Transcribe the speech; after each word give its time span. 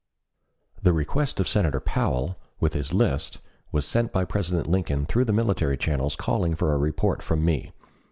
The 0.81 0.93
request 0.93 1.39
of 1.39 1.47
Senator 1.47 1.79
Powell, 1.79 2.35
with 2.59 2.73
his 2.73 2.91
list, 2.91 3.39
was 3.71 3.85
sent 3.85 4.11
by 4.11 4.25
President 4.25 4.65
Lincoln 4.65 5.05
through 5.05 5.25
the 5.25 5.31
military 5.31 5.77
channels 5.77 6.15
calling 6.15 6.55
for 6.55 6.73
a 6.73 6.77
report 6.79 7.21
from 7.21 7.45
me. 7.45 7.71